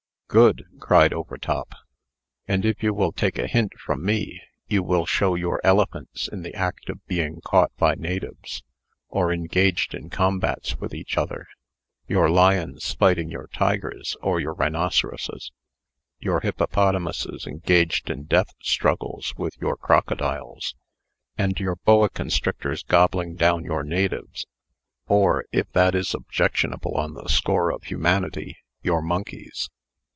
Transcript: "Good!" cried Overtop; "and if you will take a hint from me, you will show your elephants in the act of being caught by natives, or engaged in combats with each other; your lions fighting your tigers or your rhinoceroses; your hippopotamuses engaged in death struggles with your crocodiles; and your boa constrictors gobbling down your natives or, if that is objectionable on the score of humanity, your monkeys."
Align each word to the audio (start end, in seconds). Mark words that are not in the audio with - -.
"Good!" 0.33 0.63
cried 0.79 1.11
Overtop; 1.11 1.75
"and 2.47 2.63
if 2.63 2.81
you 2.81 2.93
will 2.93 3.11
take 3.11 3.37
a 3.37 3.47
hint 3.47 3.73
from 3.77 4.05
me, 4.05 4.39
you 4.65 4.81
will 4.81 5.05
show 5.05 5.35
your 5.35 5.59
elephants 5.61 6.29
in 6.29 6.41
the 6.41 6.53
act 6.55 6.87
of 6.89 7.05
being 7.05 7.41
caught 7.41 7.75
by 7.75 7.95
natives, 7.95 8.63
or 9.09 9.33
engaged 9.33 9.93
in 9.93 10.09
combats 10.09 10.77
with 10.79 10.93
each 10.93 11.17
other; 11.17 11.47
your 12.07 12.29
lions 12.29 12.93
fighting 12.93 13.29
your 13.29 13.47
tigers 13.47 14.15
or 14.21 14.39
your 14.39 14.53
rhinoceroses; 14.53 15.51
your 16.17 16.39
hippopotamuses 16.39 17.45
engaged 17.45 18.09
in 18.09 18.23
death 18.23 18.53
struggles 18.61 19.33
with 19.35 19.57
your 19.57 19.75
crocodiles; 19.75 20.75
and 21.37 21.59
your 21.59 21.75
boa 21.75 22.09
constrictors 22.09 22.83
gobbling 22.83 23.35
down 23.35 23.65
your 23.65 23.83
natives 23.83 24.45
or, 25.09 25.43
if 25.51 25.69
that 25.73 25.93
is 25.93 26.13
objectionable 26.15 26.95
on 26.95 27.15
the 27.15 27.27
score 27.27 27.69
of 27.69 27.83
humanity, 27.83 28.55
your 28.81 29.01
monkeys." 29.01 29.69